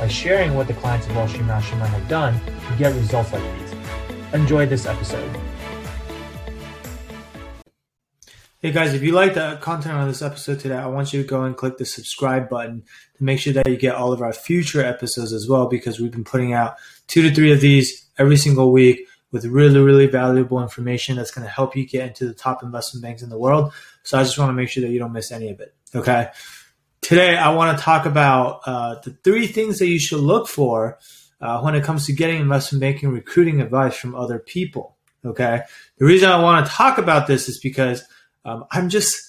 [0.00, 3.42] by sharing what the clients of Wall Street Mastermind have done to get results like
[3.58, 3.74] these.
[4.32, 5.38] Enjoy this episode.
[8.62, 11.28] Hey guys, if you like the content on this episode today, I want you to
[11.28, 12.82] go and click the subscribe button
[13.18, 16.10] to make sure that you get all of our future episodes as well, because we've
[16.10, 20.62] been putting out two to three of these every single week with really, really valuable
[20.62, 23.70] information that's going to help you get into the top investment banks in the world.
[24.02, 25.74] So I just want to make sure that you don't miss any of it.
[25.94, 26.30] Okay.
[27.10, 31.00] Today, I want to talk about uh, the three things that you should look for
[31.40, 34.96] uh, when it comes to getting investment banking recruiting advice from other people.
[35.24, 35.62] Okay.
[35.98, 38.04] The reason I want to talk about this is because
[38.44, 39.20] um, I'm just,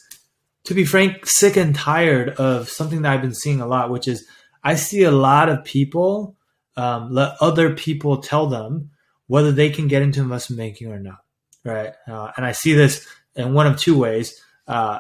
[0.66, 4.08] to be frank, sick and tired of something that I've been seeing a lot, which
[4.08, 4.28] is
[4.64, 6.36] I see a lot of people
[6.78, 8.92] um, let other people tell them
[9.26, 11.24] whether they can get into investment banking or not.
[11.66, 11.94] Right.
[12.08, 14.40] Uh, and I see this in one of two ways.
[14.68, 15.00] Uh,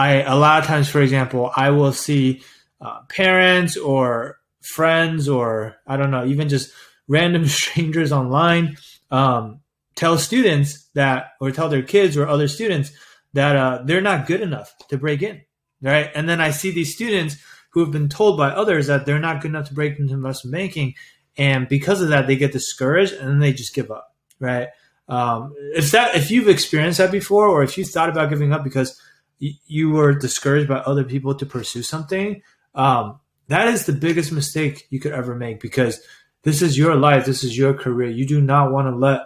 [0.00, 2.42] I a lot of times, for example, I will see
[2.80, 6.72] uh, parents or friends or I don't know, even just
[7.06, 8.78] random strangers online
[9.10, 9.60] um,
[9.96, 12.92] tell students that or tell their kids or other students
[13.34, 15.42] that uh, they're not good enough to break in,
[15.82, 16.10] right?
[16.14, 17.36] And then I see these students
[17.72, 20.52] who have been told by others that they're not good enough to break into investment
[20.52, 20.94] banking,
[21.36, 24.68] and because of that, they get discouraged and then they just give up, right?
[25.08, 28.64] Um, if that if you've experienced that before, or if you thought about giving up
[28.64, 28.98] because
[29.40, 32.42] you were discouraged by other people to pursue something,
[32.74, 36.00] um, that is the biggest mistake you could ever make because
[36.42, 38.08] this is your life, this is your career.
[38.08, 39.22] You do not want to let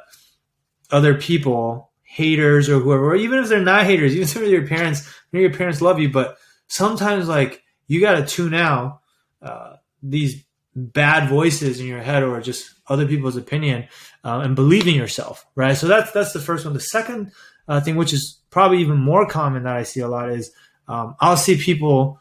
[0.91, 4.67] other people, haters or whoever, or even if they're not haters, even if they're your
[4.67, 9.01] parents, your parents love you, but sometimes like you got to tune out
[9.43, 10.45] uh, these
[10.75, 13.89] bad voices in your head or just other people's opinion
[14.25, 15.77] uh, and believe in yourself, right?
[15.77, 16.75] So that's that's the first one.
[16.75, 17.33] The second
[17.69, 20.53] uh, thing, which is probably even more common that I see a lot, is
[20.87, 22.21] um, I'll see people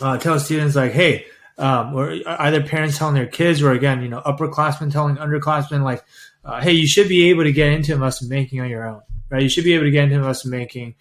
[0.00, 1.24] uh, tell students like, "Hey,"
[1.56, 6.04] um, or either parents telling their kids, or again, you know, upperclassmen telling underclassmen, like,
[6.44, 9.40] uh, "Hey, you should be able to get into investment banking on your own, right?
[9.40, 10.96] You should be able to get into investment banking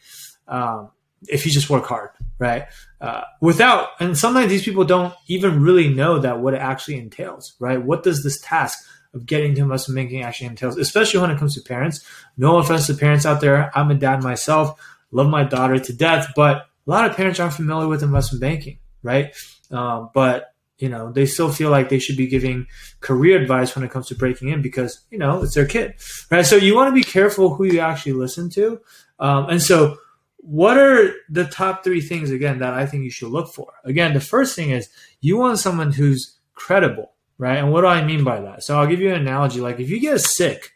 [0.47, 0.91] um,
[1.27, 2.65] if you just work hard, right?
[3.01, 7.55] Uh, without, and sometimes these people don't even really know that what it actually entails,
[7.59, 7.83] right?
[7.83, 8.77] What does this task
[9.15, 12.05] of getting to investment banking actually entails, especially when it comes to parents.
[12.37, 13.71] No offense to parents out there.
[13.75, 14.79] I'm a dad myself,
[15.11, 18.77] love my daughter to death, but a lot of parents aren't familiar with investment banking,
[19.01, 19.33] right?
[19.71, 22.67] Um, but you know they still feel like they should be giving
[22.99, 25.93] career advice when it comes to breaking in because you know it's their kid
[26.29, 28.79] right so you want to be careful who you actually listen to
[29.19, 29.95] um, and so
[30.37, 34.13] what are the top three things again that i think you should look for again
[34.13, 34.89] the first thing is
[35.21, 37.57] you want someone who's credible right?
[37.57, 38.63] And what do I mean by that?
[38.63, 39.59] So I'll give you an analogy.
[39.59, 40.71] Like if you get sick,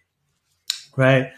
[0.95, 1.31] right?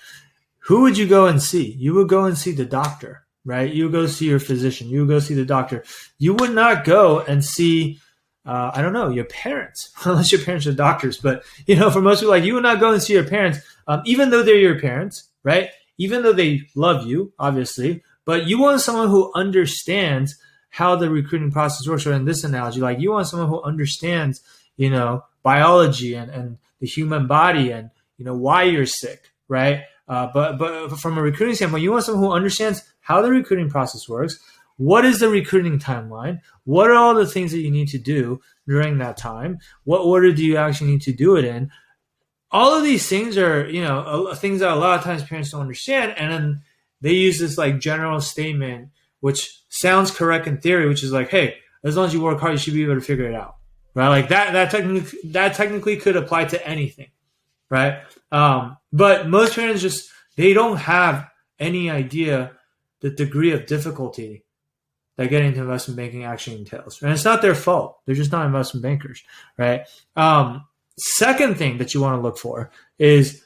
[0.66, 1.72] Who would you go and see?
[1.72, 3.72] You would go and see the doctor, right?
[3.72, 4.90] You would go see your physician.
[4.90, 5.84] You would go see the doctor.
[6.18, 8.00] You would not go and see,
[8.46, 11.18] uh, I don't know, your parents, unless your parents are doctors.
[11.18, 13.60] But you know, for most people, like you would not go and see your parents,
[13.88, 15.70] um, even though they're your parents, right?
[15.98, 20.36] Even though they love you, obviously, but you want someone who understands
[20.72, 22.08] how the recruiting process works.
[22.08, 24.42] Or in this analogy, like you want someone who understands
[24.78, 29.84] you know, biology and, and the human body and, you know, why you're sick, right?
[30.08, 33.70] Uh, but, but from a recruiting standpoint, you want someone who understands how the recruiting
[33.70, 34.40] process works.
[34.78, 36.40] What is the recruiting timeline?
[36.64, 39.60] What are all the things that you need to do during that time?
[39.84, 41.72] What order do you actually need to do it in?
[42.52, 45.62] All of these things are, you know, things that a lot of times parents don't
[45.62, 46.16] understand.
[46.18, 46.62] And then
[47.00, 48.90] they use this like general statement,
[49.20, 52.54] which sounds correct in theory, which is like, hey, as long as you work hard,
[52.54, 53.56] you should be able to figure it out
[53.94, 54.10] right?
[54.10, 57.10] Like that that technically that technically could apply to anything,
[57.70, 58.00] right?
[58.32, 61.30] Um, but most parents just they don't have
[61.60, 62.52] any idea
[63.02, 64.44] the degree of difficulty
[65.18, 68.00] that getting into investment banking actually entails, and it's not their fault.
[68.06, 69.24] They're just not investment bankers,
[69.58, 69.88] right?
[70.16, 70.66] Um,
[70.98, 73.44] second thing that you want to look for is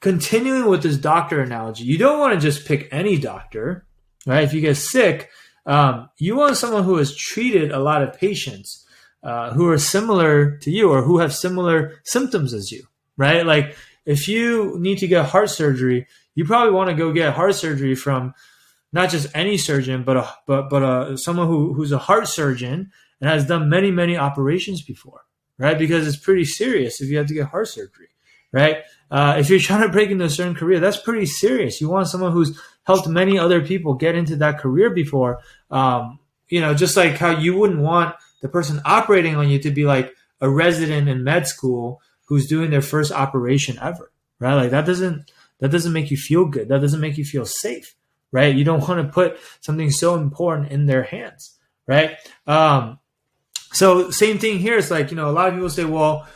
[0.00, 1.84] continuing with this doctor analogy.
[1.84, 3.86] You don't want to just pick any doctor,
[4.26, 4.44] right?
[4.44, 5.30] If you get sick,
[5.66, 8.83] um, you want someone who has treated a lot of patients
[9.24, 12.86] uh, who are similar to you or who have similar symptoms as you,
[13.16, 13.44] right?
[13.44, 13.74] Like
[14.04, 17.94] if you need to get heart surgery, you probably want to go get heart surgery
[17.94, 18.34] from
[18.92, 22.92] not just any surgeon, but a, but but a, someone who, who's a heart surgeon
[23.20, 25.22] and has done many many operations before,
[25.58, 25.78] right?
[25.78, 28.08] Because it's pretty serious if you have to get heart surgery,
[28.52, 28.78] right?
[29.10, 31.80] Uh, if you're trying to break into a certain career, that's pretty serious.
[31.80, 35.40] You want someone who's helped many other people get into that career before.
[35.70, 36.18] Um,
[36.48, 39.86] you know, just like how you wouldn't want the person operating on you to be
[39.86, 44.54] like a resident in med school who's doing their first operation ever, right?
[44.54, 46.68] Like that doesn't that doesn't make you feel good.
[46.68, 47.94] That doesn't make you feel safe,
[48.32, 48.54] right?
[48.54, 52.18] You don't want to put something so important in their hands, right?
[52.46, 52.98] Um,
[53.72, 54.76] so same thing here.
[54.76, 56.28] It's like you know a lot of people say, well,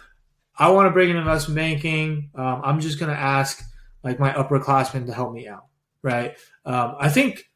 [0.59, 2.31] I want to break into investment banking.
[2.35, 3.63] Um, I'm just going to ask
[4.03, 5.67] like my upperclassmen to help me out,
[6.01, 6.39] right?
[6.65, 7.51] Um, I think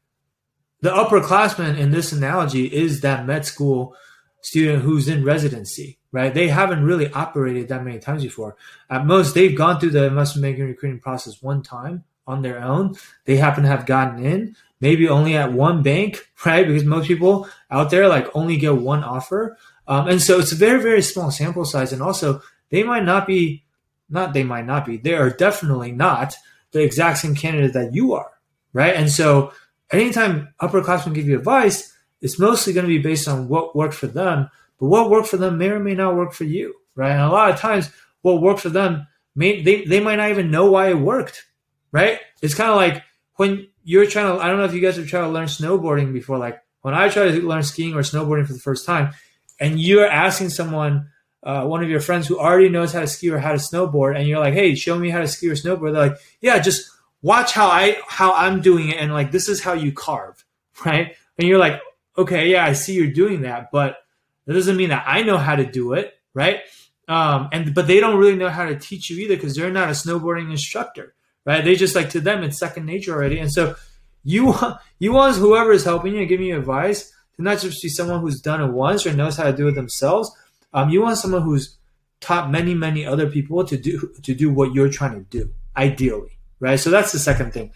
[0.82, 3.96] the upperclassman in this analogy is that med school
[4.42, 6.34] student who's in residency, right?
[6.34, 8.56] They haven't really operated that many times before.
[8.90, 12.94] At most, they've gone through the investment banking recruiting process one time on their own.
[13.24, 16.66] They happen to have gotten in, maybe only at one bank, right?
[16.66, 19.56] Because most people out there like only get one offer.
[19.86, 21.92] Um, and so it's a very, very small sample size.
[21.92, 23.64] And also, they might not be,
[24.10, 26.34] not they might not be, they are definitely not
[26.72, 28.30] the exact same candidate that you are,
[28.72, 28.94] right?
[28.94, 29.52] And so
[29.90, 31.91] anytime upperclassmen give you advice,
[32.22, 34.48] it's mostly going to be based on what worked for them,
[34.78, 37.10] but what worked for them may or may not work for you, right?
[37.10, 37.90] And a lot of times,
[38.22, 41.44] what worked for them may they, they might not even know why it worked,
[41.90, 42.20] right?
[42.40, 43.02] It's kind of like
[43.36, 44.42] when you're trying to.
[44.42, 46.38] I don't know if you guys have tried to learn snowboarding before.
[46.38, 49.12] Like when I tried to learn skiing or snowboarding for the first time,
[49.58, 51.08] and you're asking someone,
[51.42, 54.16] uh, one of your friends who already knows how to ski or how to snowboard,
[54.16, 56.88] and you're like, "Hey, show me how to ski or snowboard." They're like, "Yeah, just
[57.20, 60.44] watch how I how I'm doing it, and like this is how you carve,
[60.86, 61.80] right?" And you're like,
[62.16, 63.98] okay, yeah, I see you're doing that, but
[64.46, 66.60] that doesn't mean that I know how to do it, right?
[67.08, 69.88] Um, and but they don't really know how to teach you either because they're not
[69.88, 71.14] a snowboarding instructor,
[71.44, 71.64] right?
[71.64, 73.76] They just like to them it's second nature already, and so
[74.24, 77.82] you want you want whoever is helping you and giving you advice to not just
[77.82, 80.30] be someone who's done it once or knows how to do it themselves.
[80.72, 81.76] Um, you want someone who's
[82.20, 86.38] taught many many other people to do to do what you're trying to do, ideally,
[86.60, 86.78] right?
[86.78, 87.72] So that's the second thing.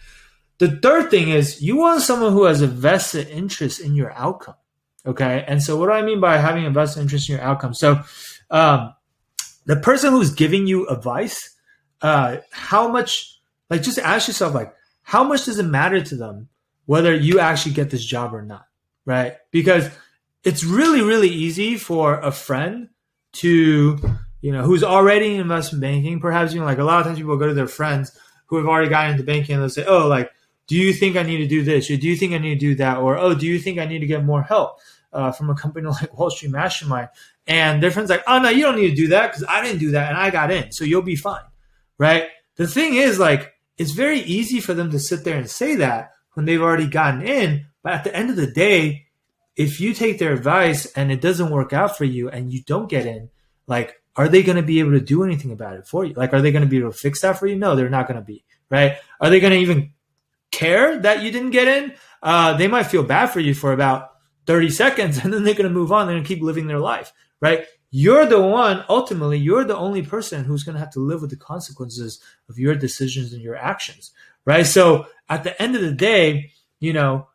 [0.59, 4.55] The third thing is you want someone who has a vested interest in your outcome.
[5.05, 5.45] Okay.
[5.47, 7.73] And so what do I mean by having a vested interest in your outcome?
[7.73, 8.01] So,
[8.49, 8.93] um,
[9.65, 11.55] the person who's giving you advice,
[12.01, 13.37] uh, how much,
[13.69, 16.47] like, just ask yourself, like, how much does it matter to them
[16.85, 18.65] whether you actually get this job or not?
[19.05, 19.35] Right.
[19.51, 19.89] Because
[20.43, 22.89] it's really, really easy for a friend
[23.33, 23.97] to,
[24.41, 27.19] you know, who's already in investment banking, perhaps, you know, like a lot of times
[27.19, 28.17] people go to their friends
[28.47, 30.31] who have already gotten into banking and they'll say, oh, like,
[30.67, 31.89] do you think I need to do this?
[31.89, 32.97] Or do you think I need to do that?
[32.97, 34.79] Or, oh, do you think I need to get more help
[35.13, 37.09] uh, from a company like Wall Street Mastermind?
[37.47, 39.79] And their friend's like, oh, no, you don't need to do that because I didn't
[39.79, 40.71] do that and I got in.
[40.71, 41.43] So you'll be fine.
[41.97, 42.27] Right.
[42.57, 46.11] The thing is, like, it's very easy for them to sit there and say that
[46.33, 47.67] when they've already gotten in.
[47.81, 49.07] But at the end of the day,
[49.55, 52.89] if you take their advice and it doesn't work out for you and you don't
[52.89, 53.29] get in,
[53.65, 56.13] like, are they going to be able to do anything about it for you?
[56.15, 57.55] Like, are they going to be able to fix that for you?
[57.55, 58.97] No, they're not going to be, right?
[59.21, 59.93] Are they going to even
[60.51, 64.11] care that you didn't get in, uh, they might feel bad for you for about
[64.45, 66.07] 30 seconds and then they're going to move on.
[66.07, 67.11] They're going to keep living their life,
[67.41, 67.65] right?
[67.89, 71.29] You're the one, ultimately, you're the only person who's going to have to live with
[71.29, 74.11] the consequences of your decisions and your actions,
[74.45, 74.65] right?
[74.65, 77.27] So at the end of the day, you know,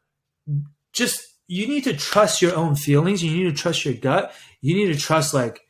[0.92, 3.24] just you need to trust your own feelings.
[3.24, 4.34] You need to trust your gut.
[4.60, 5.66] You need to trust like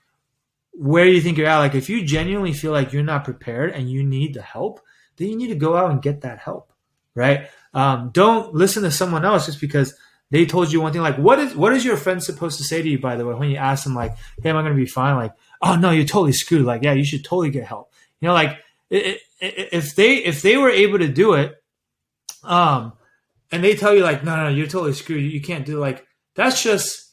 [0.73, 1.59] where you think you're at.
[1.59, 4.81] Like if you genuinely feel like you're not prepared and you need the help,
[5.17, 6.71] then you need to go out and get that help
[7.14, 7.48] right?
[7.74, 9.94] Um, don't listen to someone else just because
[10.31, 11.02] they told you one thing.
[11.02, 12.98] Like, what is what is your friend supposed to say to you?
[12.98, 15.16] By the way, when you ask them, like, "Hey, am I going to be fine?"
[15.16, 17.92] Like, "Oh no, you're totally screwed." Like, yeah, you should totally get help.
[18.20, 18.58] You know, like
[18.90, 21.54] if they if they were able to do it,
[22.42, 22.94] um,
[23.50, 25.31] and they tell you like, "No, no, you're totally screwed.
[25.31, 25.81] You can't do." It.
[25.81, 27.12] Like, that's just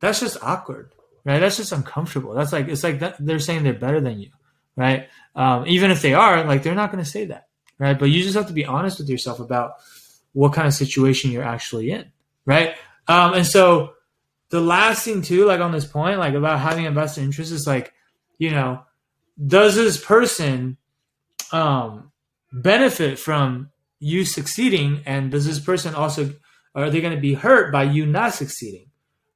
[0.00, 0.92] that's just awkward,
[1.24, 1.38] right?
[1.38, 2.34] That's just uncomfortable.
[2.34, 4.30] That's like it's like that, they're saying they're better than you,
[4.76, 5.08] right?
[5.34, 7.45] Um, even if they are, like, they're not going to say that
[7.78, 7.98] right?
[7.98, 9.74] But you just have to be honest with yourself about
[10.32, 12.10] what kind of situation you're actually in,
[12.44, 12.74] right?
[13.08, 13.94] Um, and so
[14.50, 17.66] the last thing too, like on this point, like about having a vested interest is
[17.66, 17.92] like,
[18.38, 18.82] you know,
[19.44, 20.76] does this person
[21.52, 22.12] um,
[22.52, 26.34] benefit from you succeeding, and does this person also
[26.74, 28.90] are they going to be hurt by you not succeeding,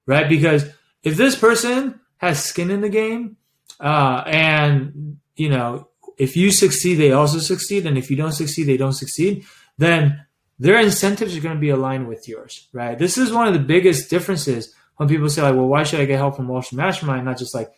[0.06, 0.28] right?
[0.28, 0.66] Because
[1.02, 3.38] if this person has skin in the game,
[3.78, 5.88] uh, and you know
[6.20, 7.86] if you succeed, they also succeed.
[7.86, 9.46] And if you don't succeed, they don't succeed.
[9.78, 10.26] Then
[10.58, 12.98] their incentives are going to be aligned with yours, right?
[12.98, 16.04] This is one of the biggest differences when people say, like, well, why should I
[16.04, 17.24] get help from Wall Street Mastermind?
[17.24, 17.70] Not just like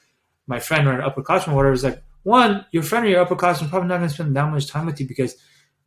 [0.49, 1.75] my friend or an upperclassman or whatever.
[1.75, 4.66] It's like, one, your friend or your upperclassman probably not going to spend that much
[4.66, 5.37] time with you because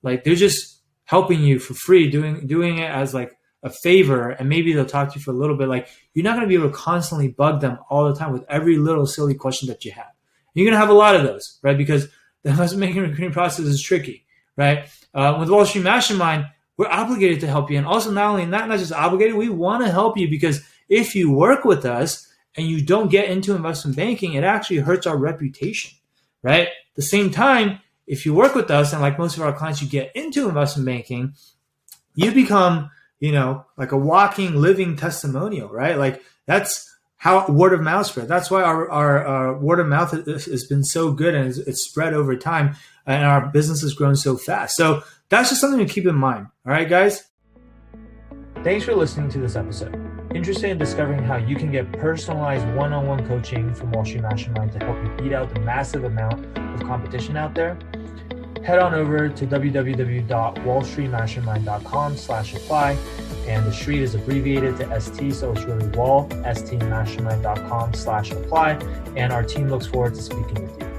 [0.02, 4.48] like they're just helping you for free, doing doing it as like a favor and
[4.48, 6.56] maybe they'll talk to you for a little bit, like you're not going to be
[6.56, 9.92] able to constantly bug them all the time with every little silly question that you
[9.92, 10.14] have.
[10.54, 11.78] You're going to have a lot of those, right?
[11.78, 12.08] Because
[12.46, 14.24] the investment banking recruiting process is tricky,
[14.56, 14.88] right?
[15.16, 16.46] Uh, with Wall Street Mastermind,
[16.78, 17.78] we're obligated to help you.
[17.80, 21.16] And also, not only that, not just obligated, we want to help you because if
[21.16, 25.18] you work with us and you don't get into investment banking, it actually hurts our
[25.18, 25.98] reputation,
[26.44, 26.68] right?
[26.68, 29.82] At the same time, if you work with us and like most of our clients,
[29.82, 31.34] you get into investment banking,
[32.14, 35.98] you become, you know, like a walking, living testimonial, right?
[35.98, 36.95] Like that's
[37.26, 38.28] how word of mouth spread.
[38.28, 41.82] That's why our, our, our word of mouth has been so good and it's, it's
[41.82, 42.76] spread over time
[43.08, 44.76] and our business has grown so fast.
[44.76, 46.46] So that's just something to keep in mind.
[46.68, 47.24] All right, guys.
[48.64, 49.96] Thanks for listening to this episode.
[50.36, 54.22] Interested in discovering how you can get personalized one on one coaching from Wall Street
[54.22, 57.76] Mastermind to help you beat out the massive amount of competition out there?
[58.66, 62.98] Head on over to www.wallstreetmastermind.com slash apply.
[63.48, 68.72] And the street is abbreviated to ST, so it's really wall, stmastermind.com slash apply.
[69.16, 70.95] And our team looks forward to speaking with you.